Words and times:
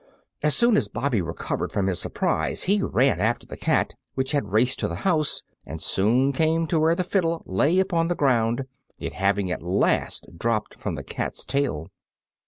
As 0.41 0.55
soon 0.55 0.77
as 0.77 0.87
Bobby 0.87 1.21
recovered 1.21 1.71
from 1.71 1.85
his 1.85 1.99
surprise 2.01 2.63
he 2.63 2.81
ran 2.81 3.19
after 3.19 3.45
the 3.45 3.55
cat, 3.55 3.93
which 4.15 4.31
had 4.31 4.51
raced 4.51 4.79
to 4.79 4.87
the 4.87 4.95
house, 5.05 5.43
and 5.63 5.79
soon 5.79 6.33
came 6.33 6.65
to 6.69 6.79
where 6.79 6.95
the 6.95 7.03
fiddle 7.03 7.43
lay 7.45 7.77
upon 7.77 8.07
the 8.07 8.15
ground, 8.15 8.65
it 8.97 9.13
having 9.13 9.51
at 9.51 9.61
last 9.61 10.25
dropped 10.39 10.73
from 10.73 10.95
the 10.95 11.03
cat's 11.03 11.45
tail. 11.45 11.91